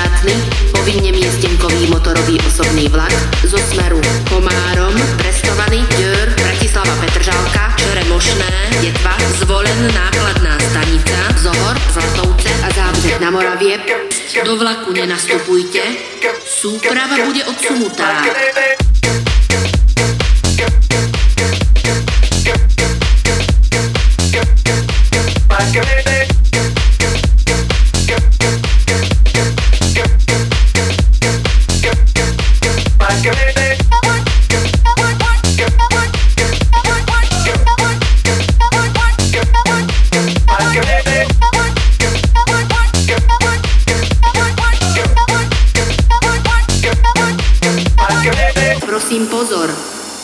štátnym 0.00 0.40
povinne 0.72 1.12
miestenkový 1.12 1.92
motorový 1.92 2.40
osobný 2.48 2.88
vlak 2.88 3.12
zo 3.44 3.60
smeru 3.60 4.00
Komárom, 4.32 4.96
Prestovaný, 5.20 5.84
Dür, 5.92 6.24
Bratislava 6.40 6.96
Petržalka, 7.04 7.76
Čeremošné, 7.76 8.80
Detva, 8.80 9.12
Zvolen 9.44 9.92
nákladná 9.92 10.56
stanica, 10.72 11.18
Zohor, 11.36 11.76
Zlatovce 11.92 12.48
a 12.64 12.68
Zábřeh 12.72 13.20
na 13.20 13.30
Moravie. 13.30 13.76
Do 14.44 14.56
vlaku 14.56 14.92
nenastupujte, 14.96 15.84
súprava 16.48 17.20
bude 17.28 17.44
odsunutá. 17.44 18.24
Prosím 49.10 49.26
pozor, 49.26 49.66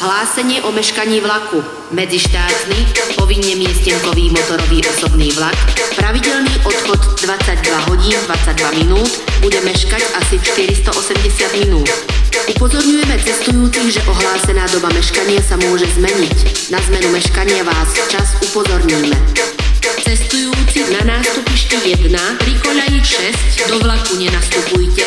Hlásenie 0.00 0.64
o 0.64 0.72
meškaní 0.72 1.20
vlaku. 1.20 1.60
Medzištátny, 1.92 3.12
povinne 3.12 3.60
miestenkový 3.60 4.32
motorový 4.32 4.80
osobný 4.88 5.28
vlak. 5.36 5.52
Pravidelný 6.00 6.48
odchod 6.64 7.20
22 7.20 7.60
hodín 7.92 8.16
22 8.24 8.80
minút 8.80 9.12
bude 9.44 9.60
meškať 9.60 10.00
asi 10.16 10.40
480 10.40 11.60
minút. 11.60 11.92
Upozorňujeme 12.56 13.20
cestujúcich, 13.20 14.00
že 14.00 14.02
ohlásená 14.08 14.64
doba 14.72 14.88
meškania 14.96 15.44
sa 15.44 15.60
môže 15.60 15.84
zmeniť. 16.00 16.72
Na 16.72 16.80
zmenu 16.80 17.12
meškania 17.12 17.60
vás 17.60 17.92
včas 18.08 18.40
upozorníme. 18.48 19.12
Cestujúci 20.08 20.88
na 20.88 21.04
nástupišti 21.04 22.00
1 22.00 22.16
pri 22.16 22.52
koľaji 22.64 23.00
6 23.60 23.76
do 23.76 23.76
vlaku 23.84 24.16
nenastupujte. 24.16 25.04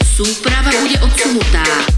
Súprava 0.00 0.72
bude 0.80 0.96
odsunutá. 1.04 1.92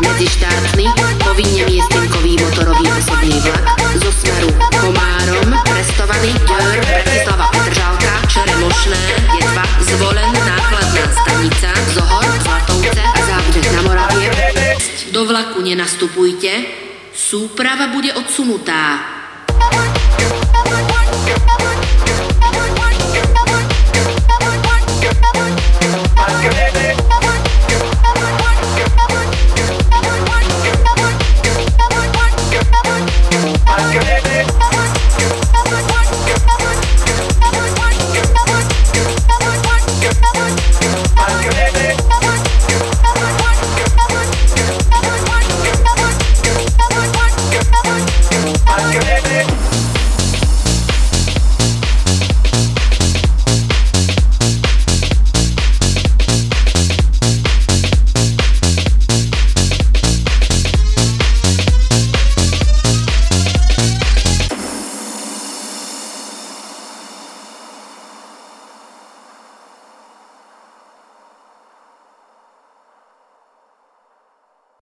Medzištátny, 0.00 0.84
povinne 1.24 1.62
miestenkový 1.68 2.36
motorový 2.40 2.86
osobný 2.98 3.40
vlak 3.40 3.64
zo 4.00 4.12
smeru 4.12 4.48
Komárom, 4.80 5.48
Prestovaný, 5.68 6.32
Dör, 6.48 6.76
Bratislava 6.80 7.46
Petržalka, 7.52 8.12
Čeremošné, 8.28 9.02
Detva, 9.36 9.64
Zvolen, 9.80 10.32
nákladná 10.32 11.04
stanica, 11.22 11.70
Zohor, 11.92 12.24
Zlatovce 12.42 13.02
a 13.02 13.20
Zábřeh 13.26 13.72
na 13.76 13.82
Moravie. 13.82 14.30
Do 15.12 15.24
vlaku 15.24 15.60
nenastupujte, 15.60 16.50
súprava 17.12 17.86
bude 17.92 18.14
odsunutá. 18.14 19.19